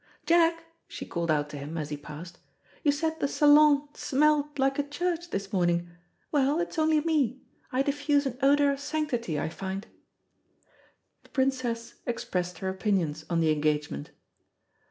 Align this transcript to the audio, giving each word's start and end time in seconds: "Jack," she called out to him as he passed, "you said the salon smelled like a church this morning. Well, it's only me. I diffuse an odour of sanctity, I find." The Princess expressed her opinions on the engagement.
"Jack," 0.25 0.63
she 0.87 1.05
called 1.05 1.29
out 1.29 1.47
to 1.51 1.59
him 1.59 1.77
as 1.77 1.91
he 1.91 1.95
passed, 1.95 2.39
"you 2.81 2.91
said 2.91 3.19
the 3.19 3.27
salon 3.27 3.87
smelled 3.93 4.57
like 4.57 4.79
a 4.79 4.87
church 4.89 5.29
this 5.29 5.53
morning. 5.53 5.91
Well, 6.31 6.59
it's 6.59 6.79
only 6.79 7.01
me. 7.01 7.43
I 7.71 7.83
diffuse 7.83 8.25
an 8.25 8.39
odour 8.41 8.71
of 8.71 8.79
sanctity, 8.79 9.39
I 9.39 9.49
find." 9.49 9.85
The 11.21 11.29
Princess 11.29 11.99
expressed 12.07 12.57
her 12.57 12.69
opinions 12.69 13.25
on 13.29 13.41
the 13.41 13.51
engagement. 13.51 14.09